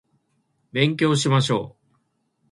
[0.71, 1.95] 勉強しましょう